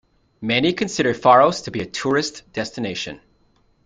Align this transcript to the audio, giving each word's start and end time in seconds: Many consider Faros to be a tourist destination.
Many 0.41 0.73
consider 0.73 1.13
Faros 1.13 1.61
to 1.65 1.69
be 1.69 1.81
a 1.81 1.85
tourist 1.85 2.51
destination. 2.53 3.21